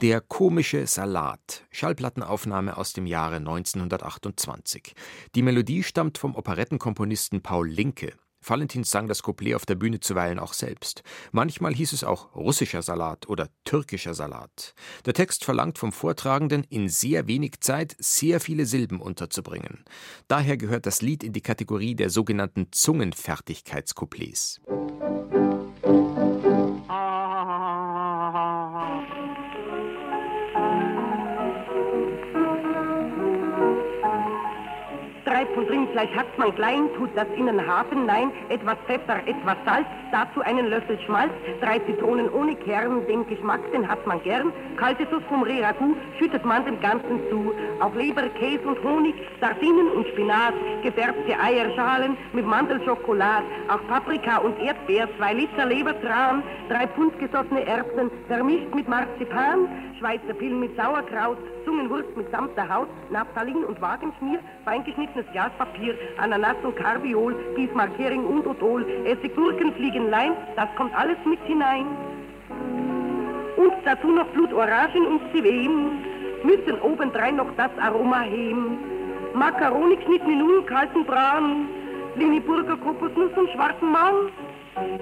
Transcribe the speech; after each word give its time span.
Der 0.00 0.22
komische 0.22 0.86
Salat. 0.86 1.66
Schallplattenaufnahme 1.70 2.78
aus 2.78 2.94
dem 2.94 3.04
Jahre 3.04 3.36
1928. 3.36 4.94
Die 5.34 5.42
Melodie 5.42 5.82
stammt 5.82 6.16
vom 6.16 6.34
Operettenkomponisten 6.36 7.42
Paul 7.42 7.68
Linke. 7.68 8.14
Valentin 8.42 8.84
sang 8.84 9.08
das 9.08 9.22
Couplet 9.22 9.54
auf 9.54 9.66
der 9.66 9.74
Bühne 9.74 10.00
zuweilen 10.00 10.38
auch 10.38 10.54
selbst. 10.54 11.02
Manchmal 11.32 11.74
hieß 11.74 11.92
es 11.92 12.02
auch 12.02 12.34
russischer 12.34 12.80
Salat 12.80 13.28
oder 13.28 13.48
türkischer 13.64 14.14
Salat. 14.14 14.72
Der 15.04 15.12
Text 15.12 15.44
verlangt 15.44 15.76
vom 15.76 15.92
Vortragenden, 15.92 16.64
in 16.70 16.88
sehr 16.88 17.26
wenig 17.26 17.60
Zeit 17.60 17.94
sehr 17.98 18.40
viele 18.40 18.64
Silben 18.64 19.02
unterzubringen. 19.02 19.84
Daher 20.28 20.56
gehört 20.56 20.86
das 20.86 21.02
Lied 21.02 21.22
in 21.22 21.34
die 21.34 21.42
Kategorie 21.42 21.94
der 21.94 22.08
sogenannten 22.08 22.68
Zungenfertigkeitscouplets. 35.46 35.50
Pfund 35.54 35.70
Rindfleisch 35.70 36.14
hat 36.14 36.38
man 36.38 36.54
klein, 36.54 36.88
tut 36.96 37.10
das 37.14 37.26
in 37.36 37.46
den 37.46 37.66
Hafen, 37.66 38.06
nein, 38.06 38.30
etwas 38.48 38.76
Pfeffer, 38.86 39.18
etwas 39.26 39.56
Salz, 39.64 39.86
dazu 40.12 40.40
einen 40.42 40.68
Löffel 40.68 40.98
Schmalz, 41.00 41.32
drei 41.60 41.78
Zitronen 41.80 42.30
ohne 42.30 42.54
Kern, 42.56 43.06
den 43.06 43.26
Geschmack, 43.26 43.60
den 43.72 43.88
hat 43.88 44.06
man 44.06 44.22
gern, 44.22 44.52
kalte 44.76 45.06
Sauce 45.10 45.22
vom 45.28 45.42
Reragu 45.42 45.94
schüttet 46.18 46.44
man 46.44 46.64
dem 46.64 46.80
Ganzen 46.80 47.20
zu, 47.30 47.52
auch 47.80 47.94
Leber, 47.94 48.28
Käse 48.38 48.66
und 48.66 48.82
Honig, 48.82 49.14
Sardinen 49.40 49.88
und 49.88 50.06
Spinat, 50.08 50.54
gefärbte 50.82 51.38
Eierschalen 51.38 52.16
mit 52.32 52.46
Mandelschokolade, 52.46 53.44
auch 53.68 53.86
Paprika 53.88 54.38
und 54.38 54.58
Erdbeer, 54.58 55.08
zwei 55.18 55.34
Liter 55.34 55.66
Lebertran, 55.66 56.42
drei 56.68 56.86
Pfund 56.88 57.18
gesottene 57.18 57.66
Erbsen, 57.66 58.10
vermischt 58.28 58.74
mit 58.74 58.88
Marzipan, 58.88 59.68
Schweizer 59.98 60.34
Pillen 60.34 60.60
mit 60.60 60.74
Sauerkraut, 60.76 61.38
Zungenwurst 61.64 62.16
mit 62.16 62.30
samter 62.30 62.68
Haut, 62.68 62.88
Naphthalin 63.10 63.64
und 63.64 63.80
Wagenschmier, 63.80 64.40
feingeschnittenes 64.64 65.26
Glaspapier, 65.32 65.94
Ananas 66.18 66.56
und 66.62 66.76
Karbiol, 66.76 67.34
Bismarck, 67.54 67.90
Hering 67.98 68.24
und 68.24 68.46
Odol, 68.46 68.86
Essig, 69.04 69.34
Gurken, 69.34 69.72
Fliegenlein, 69.74 70.32
das 70.56 70.68
kommt 70.76 70.94
alles 70.94 71.18
mit 71.24 71.40
hinein. 71.44 71.86
Und 73.56 73.74
dazu 73.84 74.08
noch 74.08 74.26
Blutorangen 74.28 75.06
und 75.06 75.20
Ziveen, 75.32 76.04
müssen 76.42 76.80
obendrein 76.80 77.36
noch 77.36 77.54
das 77.56 77.70
Aroma 77.80 78.22
heben. 78.22 78.78
Makaroni 79.34 79.96
geschnittene 79.96 80.36
Nudeln, 80.36 80.66
kalten 80.66 81.04
Braten, 81.04 81.68
Liniburger, 82.16 82.76
Kokosnuss 82.76 83.30
und 83.36 83.50
schwarzen 83.50 83.92
Maul. 83.92 84.30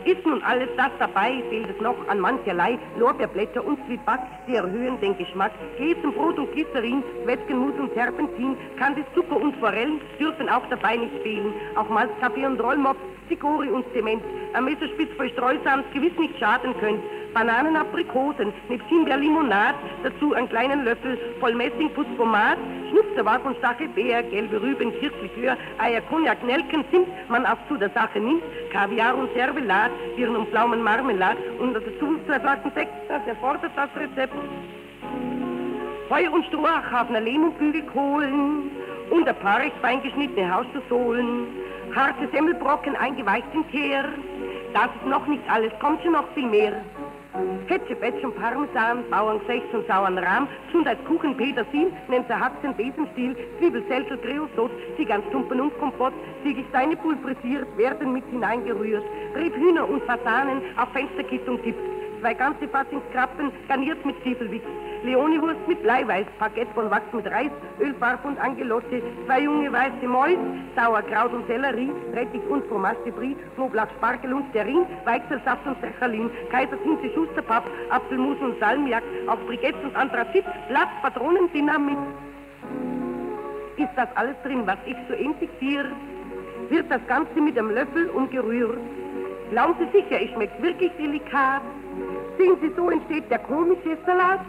Ist 0.04 0.24
nun 0.24 0.42
alles 0.42 0.68
das 0.76 0.90
dabei, 0.98 1.42
fehlt 1.50 1.68
es 1.68 1.80
noch 1.80 1.96
an 2.08 2.20
mancherlei 2.20 2.78
Lorbeerblätter 2.98 3.64
und 3.64 3.78
Zwieback, 3.86 4.20
die 4.46 4.54
erhöhen 4.54 4.98
den 5.00 5.16
Geschmack. 5.18 5.52
Käse, 5.76 6.08
Brot 6.16 6.38
und 6.38 6.50
Glycerin, 6.52 7.02
Zwetschgenmus 7.24 7.74
und 7.78 7.92
Serpentin, 7.94 8.56
Kandis, 8.78 9.04
Zucker 9.14 9.36
und 9.36 9.56
Forellen 9.56 10.00
dürfen 10.18 10.48
auch 10.48 10.66
dabei 10.70 10.96
nicht 10.96 11.14
fehlen. 11.22 11.52
Auch 11.76 11.88
Malz, 11.90 12.10
Kaffee 12.20 12.46
und 12.46 12.60
Rollmops, 12.60 13.00
Zigori 13.28 13.68
und 13.68 13.84
Zement, 13.92 14.22
ein 14.54 14.64
Messerspitz 14.64 15.12
voll 15.16 15.30
Streusams 15.30 15.84
gewiss 15.92 16.16
nicht 16.18 16.38
schaden 16.38 16.74
könnt. 16.80 17.02
Bananen, 17.34 17.76
Aprikosen, 17.76 18.54
mit 18.70 18.82
Himbeer-Limonade, 18.88 19.76
dazu 20.02 20.34
einen 20.34 20.48
kleinen 20.48 20.84
Löffel 20.84 21.18
voll 21.40 21.54
Messingputzpomat, 21.54 22.58
Schnupftabak 22.90 23.44
und 23.44 23.56
Stachelbeer, 23.58 24.22
gelbe 24.24 24.60
Rüben, 24.60 24.92
Kirschlikör, 24.98 25.56
Eier, 25.78 26.00
Cognac, 26.02 26.42
Nelken, 26.44 26.84
Zimt, 26.90 27.08
man 27.28 27.44
auch 27.46 27.58
zu 27.68 27.76
der 27.76 27.90
Sache 27.90 28.18
nimmt, 28.18 28.42
Kaviar 28.72 29.16
und 29.16 29.32
Servelat, 29.34 29.90
Birnen 30.16 30.36
und 30.36 30.48
Pflaumen, 30.48 30.82
Marmelade 30.82 31.38
und 31.58 31.74
dazu 31.74 32.18
zwei 32.26 32.40
Flaschen 32.40 32.72
Sekt, 32.74 32.92
das 33.08 33.26
erfordert 33.26 33.72
das 33.76 33.90
Rezept. 33.96 34.34
Feuer 36.08 36.32
und 36.32 36.44
Stroh, 36.46 36.66
Hafner 36.66 37.20
Lehm 37.20 37.44
und 37.44 37.58
Bügelkohlen 37.58 38.70
und 39.10 39.28
ein 39.28 39.36
paar 39.36 39.60
recht 39.60 39.76
fein 39.82 40.02
geschnittene 40.02 40.54
Hauszusohlen, 40.54 41.46
harte 41.94 42.28
Semmelbrocken 42.32 42.96
eingeweicht 42.96 43.46
in 43.52 43.68
Teer. 43.70 44.04
Das 44.72 44.86
ist 44.86 45.06
noch 45.06 45.26
nicht 45.26 45.42
alles, 45.50 45.72
kommt 45.80 46.02
schon 46.02 46.12
noch 46.12 46.28
viel 46.34 46.46
mehr. 46.46 46.72
Ketchup, 47.68 48.02
Etsch 48.02 48.24
Parmesan, 48.36 49.04
Bauerngesächt 49.10 49.72
und 49.74 49.86
sauren 49.86 50.18
Rahm, 50.18 50.48
als 50.86 50.98
Kuchen, 51.04 51.36
Petersil, 51.36 51.92
nehmt 52.08 52.30
erhackten 52.30 52.74
Besenstiel, 52.74 53.36
Zwiebelzeltel, 53.58 54.16
Creosote, 54.18 54.74
Zieganstumpen 54.96 55.60
und 55.60 55.78
Kompott, 55.78 56.14
Ziegelsteine 56.42 56.96
pulverisiert, 56.96 57.66
werden 57.76 58.12
mit 58.12 58.24
hineingerührt, 58.30 59.04
Rebhühner 59.36 59.88
und 59.88 60.02
Fasanen 60.04 60.62
auf 60.76 60.88
Fensterkittung 60.92 61.62
tippt, 61.62 61.80
zwei 62.20 62.34
ganze 62.34 62.66
Fassungskrappen 62.68 63.52
garniert 63.68 64.04
mit 64.04 64.20
Zwiebelwichs, 64.22 64.66
Leoniwurst 65.02 65.66
mit 65.66 65.82
Bleiweiß, 65.82 66.26
Baguette 66.38 66.72
von 66.74 66.90
Wachs 66.90 67.12
mit 67.12 67.26
Reis, 67.26 67.50
Ölfarb 67.80 68.24
und 68.24 68.38
Angelotte, 68.38 69.02
zwei 69.26 69.40
junge 69.40 69.72
weiße 69.72 70.06
Mäus, 70.06 70.38
Sauerkraut 70.76 71.32
und 71.32 71.46
Sellerie, 71.46 71.92
Rettich 72.14 72.42
und 72.48 72.64
Fromaste 72.66 73.12
Brie, 73.12 73.36
Knoblauch, 73.54 73.88
Spargel 73.96 74.32
und 74.32 74.48
Sterin, 74.50 74.86
Weichselsaft 75.04 75.66
und 75.66 75.80
Serchalin, 75.80 76.30
Kaisertinte, 76.50 77.10
Schusterpapp, 77.14 77.64
Apfelmus 77.90 78.38
und 78.40 78.58
Salmiak, 78.60 79.02
auf 79.26 79.38
Briketten 79.46 79.84
und 79.84 79.96
Anthrazit, 79.96 80.44
Blatt, 80.68 80.88
Patronen, 81.02 81.50
Dynamit. 81.52 81.98
Ist 83.76 83.92
das 83.96 84.08
alles 84.16 84.36
drin, 84.42 84.62
was 84.66 84.78
ich 84.86 84.96
so 85.08 85.14
infiziere? 85.14 85.90
Wird 86.68 86.90
das 86.90 87.00
Ganze 87.06 87.40
mit 87.40 87.56
einem 87.56 87.70
Löffel 87.70 88.10
umgerührt? 88.10 88.78
Glauben 89.50 89.74
Sie 89.78 89.98
sicher, 89.98 90.20
es 90.20 90.30
schmeckt 90.30 90.60
wirklich 90.60 90.92
delikat? 90.98 91.62
Sehen 92.36 92.56
Sie, 92.60 92.70
so 92.76 92.90
entsteht 92.90 93.30
der 93.30 93.38
komische 93.38 93.96
Salat. 94.04 94.40